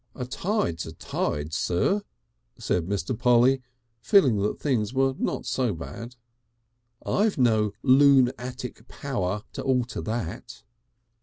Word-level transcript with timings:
"A 0.15 0.25
Tide's 0.25 0.87
a 0.87 0.93
Tide, 0.93 1.53
Sir," 1.53 2.01
said 2.57 2.87
Mr. 2.87 3.15
Polly, 3.15 3.61
feeling 4.01 4.41
that 4.41 4.59
things 4.59 4.95
were 4.95 5.13
not 5.19 5.45
so 5.45 5.75
bad. 5.75 6.15
"I've 7.05 7.37
no 7.37 7.73
lune 7.83 8.31
attic 8.35 8.87
power 8.87 9.43
to 9.53 9.61
alter 9.61 10.01
that." 10.01 10.63